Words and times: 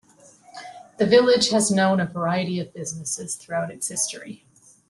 The 0.97 1.05
village 1.05 1.49
has 1.51 1.69
known 1.69 1.99
a 1.99 2.07
variety 2.07 2.59
of 2.59 2.73
businesses 2.73 3.35
throughout 3.35 3.69
its 3.69 3.87
history. 3.87 4.47